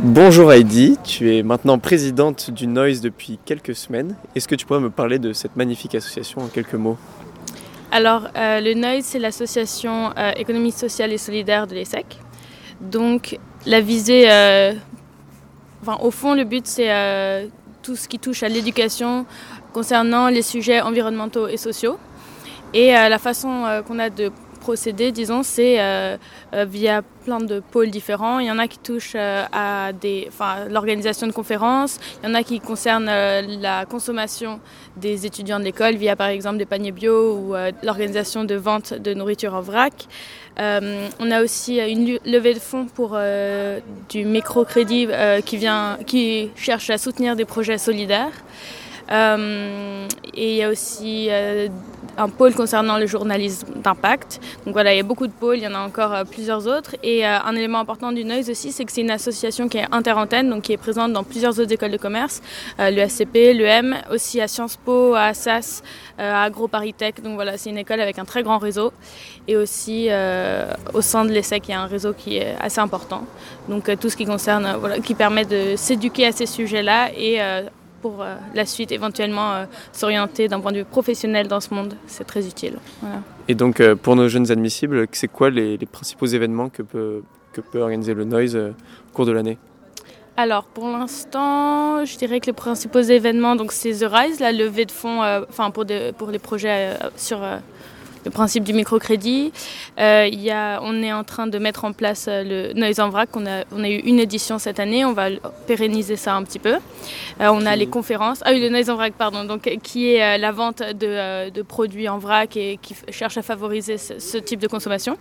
[0.00, 4.16] Bonjour Heidi, tu es maintenant présidente du Noise depuis quelques semaines.
[4.34, 6.98] Est-ce que tu pourrais me parler de cette magnifique association en quelques mots?
[7.92, 12.18] Alors, euh, le Noise, c'est l'association euh, économique sociale et solidaire de l'ESSEC.
[12.80, 14.72] Donc, la visée, euh,
[15.80, 17.48] enfin, au fond, le but, c'est
[17.82, 19.26] tout ce qui touche à l'éducation
[19.72, 21.98] concernant les sujets environnementaux et sociaux.
[22.74, 24.32] Et la façon qu'on a de
[24.64, 26.16] procéder, disons, c'est euh,
[26.54, 28.38] euh, via plein de pôles différents.
[28.38, 29.92] Il y en a qui touchent euh, à
[30.70, 33.12] l'organisation de conférences, il y en a qui concernent
[33.60, 34.60] la consommation
[34.96, 39.12] des étudiants de l'école via par exemple des paniers bio ou l'organisation de vente de
[39.12, 40.06] nourriture en vrac.
[40.56, 43.18] On a aussi une levée de fonds pour
[44.08, 45.08] du microcrédit
[45.44, 48.36] qui cherche à soutenir des projets solidaires.
[49.10, 51.68] Euh, et il y a aussi euh,
[52.16, 54.40] un pôle concernant le journalisme d'impact.
[54.64, 56.66] Donc voilà, il y a beaucoup de pôles, il y en a encore euh, plusieurs
[56.66, 56.96] autres.
[57.02, 60.50] Et un élément important du Noise aussi, c'est que c'est une association qui est interantenne,
[60.50, 62.42] donc qui est présente dans plusieurs autres écoles de commerce,
[62.78, 65.82] le SCP, l'EM, aussi à Sciences Po, à Assas,
[66.18, 67.22] à AgroParisTech.
[67.22, 68.92] Donc voilà, c'est une école avec un très grand réseau.
[69.46, 70.08] Et aussi
[70.92, 73.24] au sein de l'ESSEC, il y a un réseau qui est assez important.
[73.68, 77.40] Donc tout ce qui concerne, voilà, qui permet de s'éduquer à ces sujets-là et
[78.04, 81.94] pour euh, la suite éventuellement euh, s'orienter d'un point de vue professionnel dans ce monde.
[82.06, 82.76] C'est très utile.
[83.00, 83.20] Voilà.
[83.48, 87.22] Et donc euh, pour nos jeunes admissibles, c'est quoi les, les principaux événements que peut,
[87.54, 89.56] que peut organiser le Noise au cours de l'année?
[90.36, 94.84] Alors pour l'instant, je dirais que les principaux événements, donc c'est The Rise, la levée
[94.84, 97.38] de fonds, enfin pour, de- pour les projets sur
[98.24, 99.52] le principe du microcrédit.
[99.98, 103.10] Euh, y a, on est en train de mettre en place euh, le Noise en
[103.10, 103.28] vrac.
[103.34, 105.04] On a, on a eu une édition cette année.
[105.04, 105.28] On va
[105.66, 106.74] pérenniser ça un petit peu.
[106.74, 108.40] Euh, on a les conférences.
[108.44, 109.44] Ah oui, le Noise en vrac, pardon.
[109.44, 113.42] Donc, euh, qui est la vente de, de produits en vrac et qui cherche à
[113.42, 115.16] favoriser ce, ce type de consommation.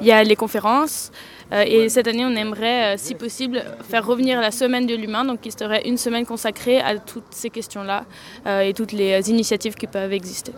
[0.00, 1.10] Il y a les conférences.
[1.52, 5.24] Euh, et cette année, on aimerait, euh, si possible, faire revenir la semaine de l'humain,
[5.24, 8.04] donc qui serait une semaine consacrée à toutes ces questions-là
[8.46, 10.52] euh, et toutes les initiatives qui peuvent exister.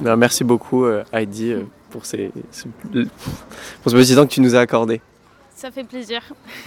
[0.00, 2.64] Merci beaucoup euh, Heidi euh, pour, ces, ce,
[3.82, 5.00] pour ce petit temps que tu nous as accordé.
[5.54, 6.22] Ça fait plaisir.